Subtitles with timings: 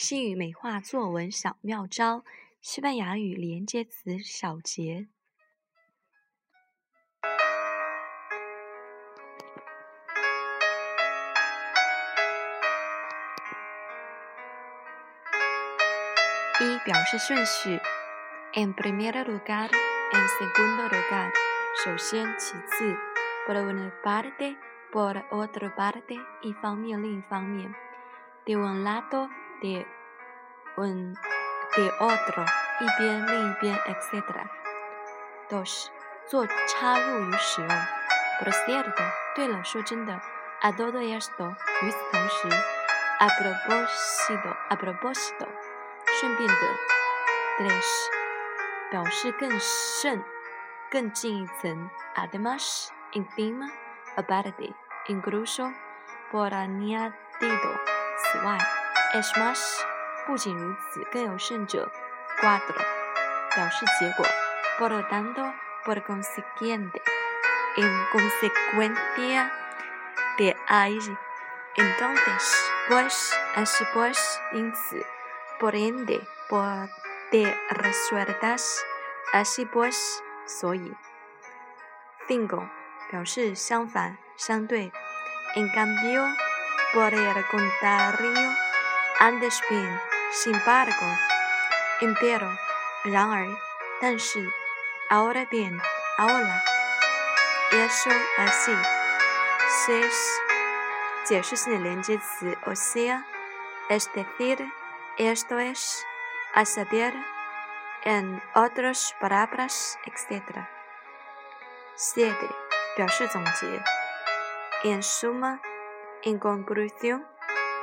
[0.00, 2.22] 西语美化作文小妙招，
[2.60, 5.08] 西班牙语连接词小结。
[16.60, 17.80] 一表示顺序
[18.54, 21.32] ，en primer lugar，en segundo lugar，
[21.84, 22.96] 首先，其次
[23.48, 27.74] ，por una parte，por otra parte，一方面，另一方面
[28.46, 29.84] ，de un lado，de
[30.78, 31.14] un
[31.74, 32.44] de otro，
[32.80, 34.22] 一边，另一边，etc。
[35.48, 35.88] dos，
[36.26, 40.20] 做插入语使用，por cierto，对了，说真的
[40.60, 42.48] ，a todo esto，与此同时
[43.18, 45.48] ，a propósito，a propósito。
[46.20, 46.54] 顺便的
[47.58, 47.84] ，tres
[48.90, 50.24] 表示更甚、
[50.90, 53.70] 更进一层，además, encima,
[54.16, 54.74] aparte,
[55.06, 55.72] incluso,
[56.30, 57.12] por añadido，
[58.16, 58.58] 此外
[59.14, 59.84] ，es más
[60.27, 61.91] 不仅如此，更有甚者，
[62.41, 62.75] cuatro
[63.55, 64.25] 表示结果，
[64.77, 65.41] por lo tanto,
[65.85, 67.01] por consiguiente,
[67.75, 69.51] en consecuencia
[70.37, 70.99] de ahí,
[71.75, 75.05] entonces, pues, así pues，因此。
[75.59, 76.89] por ende, por
[77.31, 78.83] de resueltas,
[79.31, 80.93] así pues, soy.
[82.27, 82.67] Cinco,
[83.09, 84.91] 表示相反、相对。
[85.55, 86.27] En cambio,
[86.93, 88.51] por el contrario,
[89.19, 91.05] antes bien, sin embargo,
[92.01, 92.49] empero,
[93.03, 93.47] 然而，
[94.01, 94.49] 但是，
[95.09, 95.79] ahora bien,
[96.17, 96.63] ahora,
[97.71, 98.75] eso así,
[99.85, 100.13] seis，
[101.25, 103.23] 解释性的连接词，o sea,
[103.89, 106.03] es decir。esto es
[106.55, 107.13] a saber,
[108.03, 110.67] en otras palabras, etc.
[111.95, 112.35] 7.
[112.95, 113.83] 表示总结
[114.83, 115.61] En suma,
[116.23, 117.27] en conclusión,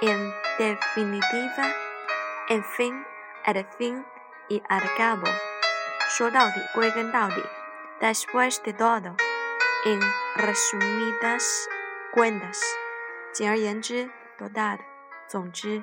[0.00, 1.74] en definitiva,
[2.50, 3.04] en fin,
[3.44, 4.04] al fin
[4.48, 5.26] y al cabo.
[6.08, 7.42] 说到底，归根到底。
[8.00, 9.16] Después de todo,
[9.84, 10.00] en
[10.36, 11.68] resumidas
[12.12, 12.60] cuentas.
[13.32, 14.84] 简而言之，多大的，
[15.28, 15.82] 总之。